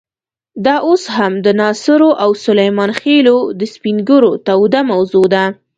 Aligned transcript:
دا 0.65 0.75
اوس 0.87 1.03
هم 1.15 1.33
د 1.45 1.47
ناصرو 1.61 2.09
او 2.23 2.29
سلیمان 2.45 2.91
خېلو 3.01 3.37
د 3.59 3.61
سپین 3.73 3.97
ږیرو 4.07 4.31
توده 4.47 4.81
موضوع 4.91 5.25
ده. 5.33 5.43